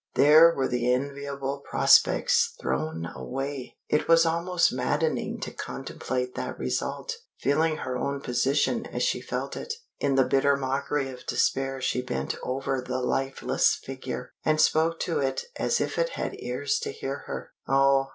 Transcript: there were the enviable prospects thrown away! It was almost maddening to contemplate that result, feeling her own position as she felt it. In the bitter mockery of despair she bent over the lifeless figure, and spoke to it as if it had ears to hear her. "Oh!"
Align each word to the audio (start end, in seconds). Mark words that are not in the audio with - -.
there 0.15 0.51
were 0.55 0.67
the 0.67 0.91
enviable 0.91 1.59
prospects 1.69 2.55
thrown 2.59 3.05
away! 3.15 3.77
It 3.87 4.07
was 4.07 4.25
almost 4.25 4.73
maddening 4.73 5.39
to 5.41 5.51
contemplate 5.51 6.33
that 6.33 6.57
result, 6.57 7.17
feeling 7.39 7.77
her 7.77 7.99
own 7.99 8.19
position 8.21 8.87
as 8.87 9.03
she 9.03 9.21
felt 9.21 9.55
it. 9.55 9.75
In 9.99 10.15
the 10.15 10.25
bitter 10.25 10.57
mockery 10.57 11.11
of 11.11 11.27
despair 11.27 11.79
she 11.81 12.01
bent 12.01 12.35
over 12.41 12.81
the 12.81 12.97
lifeless 12.99 13.75
figure, 13.75 14.33
and 14.43 14.59
spoke 14.59 14.99
to 15.01 15.19
it 15.19 15.43
as 15.59 15.79
if 15.79 15.99
it 15.99 16.09
had 16.17 16.33
ears 16.41 16.79
to 16.79 16.91
hear 16.91 17.17
her. 17.27 17.51
"Oh!" 17.67 18.07